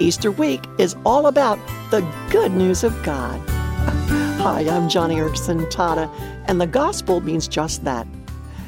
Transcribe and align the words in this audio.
Easter 0.00 0.32
week 0.32 0.64
is 0.78 0.96
all 1.06 1.28
about 1.28 1.58
the 1.90 2.00
good 2.30 2.52
news 2.52 2.82
of 2.82 3.00
God. 3.04 3.40
Hi, 4.40 4.60
I'm 4.62 4.88
Joni 4.88 5.16
Eareckson 5.16 5.70
Tada, 5.70 6.10
and 6.48 6.60
the 6.60 6.66
gospel 6.66 7.20
means 7.20 7.46
just 7.46 7.84
that. 7.84 8.06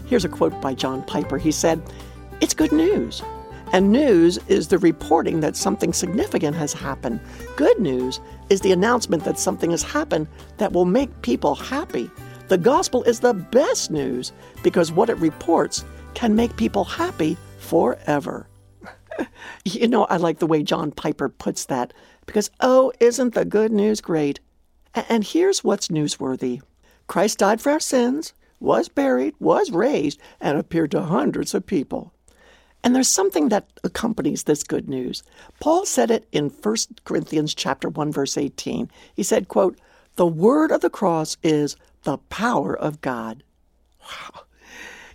Here's 0.06 0.24
a 0.24 0.28
quote 0.28 0.60
by 0.60 0.74
John 0.74 1.02
Piper. 1.02 1.36
He 1.36 1.50
said, 1.50 1.82
It's 2.40 2.54
good 2.54 2.70
news. 2.70 3.22
And 3.72 3.90
news 3.90 4.38
is 4.46 4.68
the 4.68 4.78
reporting 4.78 5.40
that 5.40 5.56
something 5.56 5.92
significant 5.92 6.56
has 6.56 6.72
happened. 6.72 7.18
Good 7.56 7.80
news 7.80 8.20
is 8.48 8.60
the 8.60 8.70
announcement 8.70 9.24
that 9.24 9.40
something 9.40 9.72
has 9.72 9.82
happened 9.82 10.28
that 10.58 10.72
will 10.72 10.84
make 10.84 11.22
people 11.22 11.56
happy. 11.56 12.08
The 12.46 12.58
gospel 12.58 13.02
is 13.02 13.18
the 13.18 13.34
best 13.34 13.90
news 13.90 14.32
because 14.62 14.92
what 14.92 15.10
it 15.10 15.16
reports 15.16 15.84
can 16.14 16.36
make 16.36 16.56
people 16.56 16.84
happy 16.84 17.36
forever. 17.58 18.46
you 19.64 19.88
know, 19.88 20.04
I 20.06 20.16
like 20.16 20.38
the 20.38 20.46
way 20.46 20.62
John 20.62 20.90
Piper 20.90 21.28
puts 21.28 21.66
that 21.66 21.92
because, 22.26 22.50
oh, 22.60 22.92
isn't 23.00 23.34
the 23.34 23.44
good 23.44 23.72
news 23.72 24.00
great? 24.00 24.40
And 25.08 25.24
here's 25.24 25.62
what's 25.62 25.88
newsworthy 25.88 26.62
Christ 27.06 27.38
died 27.38 27.60
for 27.60 27.70
our 27.70 27.80
sins, 27.80 28.32
was 28.58 28.88
buried, 28.88 29.34
was 29.38 29.70
raised, 29.70 30.18
and 30.40 30.58
appeared 30.58 30.90
to 30.92 31.02
hundreds 31.02 31.54
of 31.54 31.66
people. 31.66 32.12
And 32.82 32.94
there's 32.94 33.08
something 33.08 33.48
that 33.48 33.68
accompanies 33.84 34.44
this 34.44 34.62
good 34.62 34.88
news. 34.88 35.22
Paul 35.60 35.86
said 35.86 36.10
it 36.10 36.26
in 36.32 36.50
1 36.50 36.76
Corinthians 37.04 37.54
chapter 37.54 37.88
1 37.88 38.12
verse 38.12 38.38
18. 38.38 38.90
He 39.14 39.22
said, 39.22 39.48
quote, 39.48 39.78
"The 40.16 40.26
word 40.26 40.70
of 40.70 40.80
the 40.80 40.90
cross 40.90 41.36
is 41.42 41.76
the 42.04 42.18
power 42.18 42.76
of 42.76 43.00
God." 43.00 43.42
Wow. 44.00 44.42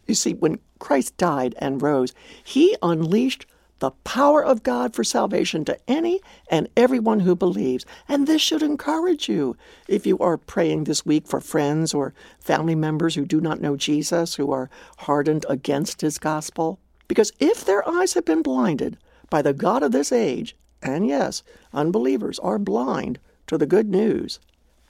You 0.05 0.15
see, 0.15 0.33
when 0.33 0.59
Christ 0.79 1.15
died 1.15 1.55
and 1.59 1.81
rose, 1.81 2.13
he 2.43 2.75
unleashed 2.81 3.45
the 3.81 3.91
power 4.03 4.45
of 4.45 4.61
God 4.61 4.95
for 4.95 5.03
salvation 5.03 5.65
to 5.65 5.77
any 5.87 6.21
and 6.49 6.69
everyone 6.77 7.21
who 7.21 7.35
believes. 7.35 7.83
And 8.07 8.27
this 8.27 8.41
should 8.41 8.61
encourage 8.61 9.27
you 9.27 9.57
if 9.87 10.05
you 10.05 10.19
are 10.19 10.37
praying 10.37 10.83
this 10.83 11.03
week 11.03 11.27
for 11.27 11.41
friends 11.41 11.91
or 11.91 12.13
family 12.39 12.75
members 12.75 13.15
who 13.15 13.25
do 13.25 13.41
not 13.41 13.59
know 13.59 13.75
Jesus, 13.75 14.35
who 14.35 14.51
are 14.51 14.69
hardened 14.99 15.47
against 15.49 16.01
his 16.01 16.19
gospel. 16.19 16.79
Because 17.07 17.31
if 17.39 17.65
their 17.65 17.87
eyes 17.89 18.13
have 18.13 18.23
been 18.23 18.43
blinded 18.43 18.97
by 19.31 19.41
the 19.41 19.51
God 19.51 19.81
of 19.81 19.91
this 19.91 20.11
age, 20.11 20.55
and 20.83 21.07
yes, 21.07 21.41
unbelievers 21.73 22.37
are 22.37 22.59
blind 22.59 23.17
to 23.47 23.57
the 23.57 23.65
good 23.65 23.89
news, 23.89 24.39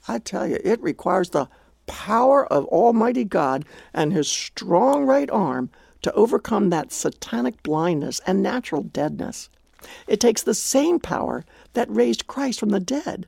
I 0.06 0.18
tell 0.18 0.46
you, 0.46 0.58
it 0.62 0.82
requires 0.82 1.30
the 1.30 1.48
power 1.86 2.46
of 2.46 2.66
Almighty 2.66 3.24
God 3.24 3.64
and 3.94 4.12
His 4.12 4.28
strong 4.28 5.04
right 5.04 5.30
arm 5.30 5.70
to 6.02 6.12
overcome 6.14 6.70
that 6.70 6.92
satanic 6.92 7.62
blindness 7.62 8.20
and 8.26 8.42
natural 8.42 8.82
deadness. 8.82 9.48
It 10.06 10.20
takes 10.20 10.42
the 10.42 10.54
same 10.54 11.00
power 11.00 11.44
that 11.72 11.90
raised 11.90 12.26
Christ 12.26 12.60
from 12.60 12.70
the 12.70 12.80
dead. 12.80 13.26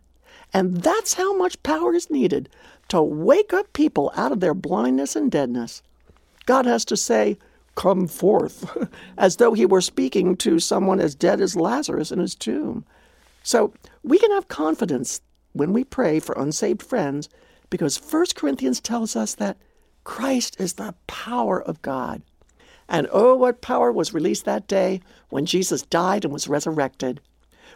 And 0.53 0.83
that's 0.83 1.15
how 1.15 1.37
much 1.37 1.63
power 1.63 1.95
is 1.95 2.11
needed 2.11 2.49
to 2.89 3.03
wake 3.03 3.53
up 3.53 3.73
people 3.73 4.13
out 4.15 4.33
of 4.33 4.41
their 4.41 4.55
blindness 4.55 5.17
and 5.17 5.31
deadness. 5.31 5.83
God 6.47 6.67
has 6.67 6.85
to 6.87 6.97
say, 6.97 7.39
Come 7.75 8.07
forth, 8.07 8.89
as 9.19 9.37
though 9.37 9.53
he 9.53 9.67
were 9.67 9.81
speaking 9.81 10.37
to 10.37 10.61
someone 10.61 11.01
as 11.01 11.17
dead 11.17 11.41
as 11.41 11.57
Lazarus 11.57 12.13
in 12.13 12.21
his 12.21 12.37
tomb. 12.37 12.85
So 13.43 13.73
we 14.05 14.17
can 14.17 14.31
have 14.31 14.47
confidence 14.47 15.21
when 15.55 15.73
we 15.73 15.83
pray 15.83 16.21
for 16.21 16.37
unsaved 16.39 16.83
friends 16.83 17.29
because 17.71 17.97
1 17.97 18.27
Corinthians 18.37 18.81
tells 18.81 19.17
us 19.17 19.35
that 19.37 19.57
Christ 20.05 20.61
is 20.61 20.75
the 20.75 20.95
power 21.09 21.61
of 21.61 21.83
God. 21.83 22.23
And 22.89 23.09
oh, 23.13 23.35
what 23.35 23.61
power 23.61 23.91
was 23.91 24.15
released 24.15 24.45
that 24.45 24.69
day 24.69 25.01
when 25.31 25.47
Jesus 25.47 25.83
died 25.83 26.25
and 26.25 26.33
was 26.33 26.49
resurrected. 26.49 27.21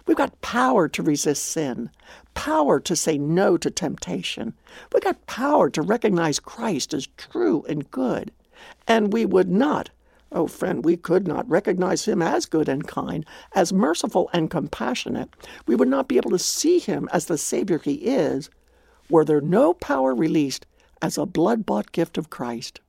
We've 0.07 0.17
got 0.17 0.41
power 0.41 0.89
to 0.89 1.03
resist 1.03 1.45
sin, 1.45 1.91
power 2.35 2.81
to 2.81 2.97
say 2.97 3.19
no 3.19 3.57
to 3.59 3.71
temptation. 3.71 4.55
We've 4.93 5.03
got 5.03 5.27
power 5.27 5.69
to 5.71 5.83
recognize 5.83 6.41
Christ 6.41 6.95
as 6.95 7.09
true 7.17 7.65
and 7.69 7.91
good. 7.91 8.31
And 8.87 9.13
we 9.13 9.27
would 9.27 9.49
not, 9.49 9.91
oh 10.33 10.47
friend, 10.47 10.85
we 10.85 10.97
could 10.97 11.29
not 11.29 11.49
recognize 11.49 12.07
him 12.07 12.23
as 12.23 12.47
good 12.47 12.69
and 12.69 12.87
kind, 12.87 13.27
as 13.55 13.73
merciful 13.73 14.31
and 14.33 14.51
compassionate. 14.51 15.31
We 15.67 15.75
would 15.75 15.89
not 15.89 16.09
be 16.09 16.17
able 16.17 16.31
to 16.31 16.39
see 16.39 16.79
him 16.79 17.09
as 17.13 17.27
the 17.27 17.39
Savior 17.39 17.79
he 17.79 17.95
is, 17.95 18.51
were 19.11 19.25
there 19.25 19.41
no 19.41 19.75
power 19.75 20.15
released 20.15 20.67
as 21.03 21.19
a 21.19 21.27
blood 21.27 21.65
bought 21.67 21.93
gift 21.93 22.19
of 22.19 22.31
Christ. 22.31 22.81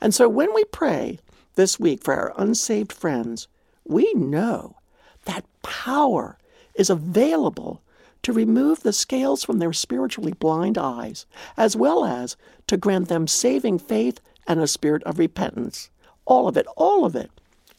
And 0.00 0.14
so 0.14 0.28
when 0.28 0.52
we 0.54 0.64
pray, 0.64 1.18
this 1.54 1.78
week 1.78 2.02
for 2.02 2.14
our 2.14 2.32
unsaved 2.36 2.92
friends, 2.92 3.48
we 3.84 4.12
know 4.14 4.76
that 5.24 5.44
power 5.62 6.38
is 6.74 6.90
available 6.90 7.82
to 8.22 8.32
remove 8.32 8.82
the 8.82 8.92
scales 8.92 9.44
from 9.44 9.58
their 9.58 9.72
spiritually 9.72 10.32
blind 10.32 10.78
eyes, 10.78 11.26
as 11.56 11.76
well 11.76 12.04
as 12.04 12.36
to 12.68 12.76
grant 12.76 13.08
them 13.08 13.26
saving 13.26 13.78
faith 13.78 14.20
and 14.46 14.60
a 14.60 14.66
spirit 14.66 15.02
of 15.04 15.18
repentance. 15.18 15.90
All 16.24 16.48
of 16.48 16.56
it, 16.56 16.66
all 16.76 17.04
of 17.04 17.16
it 17.16 17.30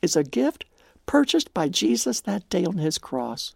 is 0.02 0.16
a 0.16 0.24
gift 0.24 0.66
purchased 1.06 1.54
by 1.54 1.70
Jesus 1.70 2.22
that 2.22 2.48
day 2.50 2.66
on 2.66 2.78
his 2.78 2.98
cross. 2.98 3.54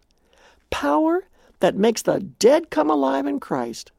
Power 0.70 1.24
that 1.60 1.76
makes 1.76 2.02
the 2.02 2.20
dead 2.20 2.70
come 2.70 2.90
alive 2.90 3.26
in 3.26 3.40
Christ. 3.40 3.90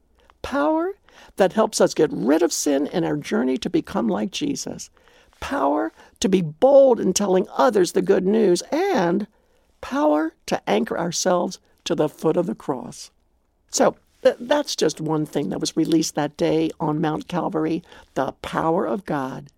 Power 0.42 0.92
that 1.36 1.52
helps 1.52 1.80
us 1.80 1.94
get 1.94 2.10
rid 2.12 2.42
of 2.42 2.52
sin 2.52 2.86
in 2.86 3.04
our 3.04 3.16
journey 3.16 3.56
to 3.58 3.70
become 3.70 4.08
like 4.08 4.30
Jesus 4.30 4.90
power 5.40 5.92
to 6.20 6.28
be 6.28 6.42
bold 6.42 7.00
in 7.00 7.12
telling 7.12 7.46
others 7.56 7.92
the 7.92 8.02
good 8.02 8.26
news, 8.26 8.62
and 8.70 9.26
power 9.80 10.34
to 10.46 10.60
anchor 10.68 10.98
ourselves 10.98 11.58
to 11.84 11.94
the 11.94 12.08
foot 12.08 12.36
of 12.36 12.46
the 12.46 12.54
cross. 12.54 13.10
So, 13.70 13.96
th- 14.22 14.36
that's 14.38 14.76
just 14.76 15.00
one 15.00 15.26
thing 15.26 15.48
that 15.48 15.60
was 15.60 15.76
released 15.76 16.14
that 16.14 16.36
day 16.36 16.70
on 16.78 17.00
Mount 17.00 17.28
Calvary 17.28 17.82
the 18.14 18.32
power 18.42 18.86
of 18.86 19.04
God. 19.04 19.48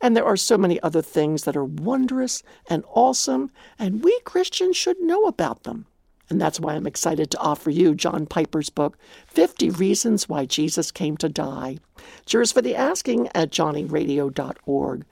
And 0.00 0.16
there 0.16 0.24
are 0.24 0.36
so 0.36 0.58
many 0.58 0.80
other 0.80 1.02
things 1.02 1.44
that 1.44 1.56
are 1.56 1.64
wondrous 1.64 2.42
and 2.68 2.84
awesome, 2.88 3.50
and 3.78 4.02
we 4.02 4.18
Christians 4.24 4.76
should 4.76 5.00
know 5.00 5.26
about 5.26 5.62
them. 5.62 5.86
And 6.30 6.40
that's 6.40 6.60
why 6.60 6.74
I'm 6.74 6.86
excited 6.86 7.30
to 7.30 7.38
offer 7.38 7.70
you 7.70 7.94
John 7.94 8.26
Piper's 8.26 8.70
book, 8.70 8.98
50 9.28 9.70
Reasons 9.70 10.28
Why 10.28 10.44
Jesus 10.44 10.90
Came 10.90 11.16
to 11.18 11.28
Die. 11.28 11.78
Cheers 12.26 12.52
for 12.52 12.60
the 12.60 12.74
asking 12.74 13.28
at 13.34 13.50
joniradio.org. 13.50 15.04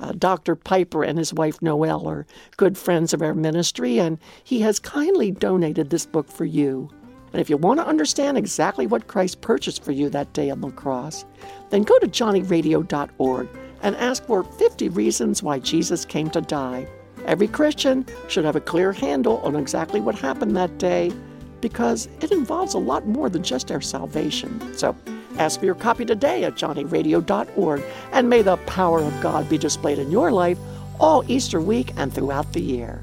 Uh, 0.00 0.12
Dr. 0.12 0.56
Piper 0.56 1.04
and 1.04 1.18
his 1.18 1.32
wife 1.32 1.62
Noel 1.62 2.06
are 2.08 2.26
good 2.56 2.76
friends 2.76 3.12
of 3.12 3.22
our 3.22 3.34
ministry, 3.34 3.98
and 3.98 4.18
he 4.42 4.60
has 4.60 4.78
kindly 4.78 5.30
donated 5.30 5.90
this 5.90 6.06
book 6.06 6.30
for 6.30 6.44
you. 6.44 6.90
And 7.32 7.40
if 7.40 7.50
you 7.50 7.56
want 7.56 7.80
to 7.80 7.86
understand 7.86 8.38
exactly 8.38 8.86
what 8.86 9.08
Christ 9.08 9.40
purchased 9.40 9.82
for 9.84 9.92
you 9.92 10.08
that 10.10 10.32
day 10.32 10.50
on 10.50 10.60
the 10.60 10.70
cross, 10.70 11.24
then 11.70 11.82
go 11.82 11.98
to 11.98 12.06
joniradio.org 12.06 13.48
and 13.82 13.96
ask 13.96 14.24
for 14.24 14.44
50 14.44 14.88
reasons 14.90 15.42
why 15.42 15.58
Jesus 15.58 16.04
came 16.04 16.30
to 16.30 16.40
die. 16.40 16.86
Every 17.26 17.48
Christian 17.48 18.06
should 18.28 18.44
have 18.44 18.56
a 18.56 18.60
clear 18.60 18.92
handle 18.92 19.38
on 19.38 19.56
exactly 19.56 20.00
what 20.00 20.14
happened 20.14 20.56
that 20.56 20.78
day 20.78 21.12
because 21.60 22.08
it 22.20 22.30
involves 22.30 22.74
a 22.74 22.78
lot 22.78 23.06
more 23.06 23.28
than 23.28 23.42
just 23.42 23.72
our 23.72 23.80
salvation. 23.80 24.76
So 24.76 24.94
ask 25.38 25.58
for 25.58 25.66
your 25.66 25.74
copy 25.74 26.04
today 26.04 26.44
at 26.44 26.54
joniradio.org, 26.54 27.82
and 28.12 28.28
may 28.28 28.42
the 28.42 28.56
power 28.58 29.00
of 29.00 29.20
God 29.20 29.48
be 29.48 29.58
displayed 29.58 29.98
in 29.98 30.10
your 30.10 30.32
life 30.32 30.58
all 31.00 31.24
Easter 31.28 31.60
week 31.60 31.92
and 31.96 32.12
throughout 32.12 32.52
the 32.52 32.60
year. 32.60 33.00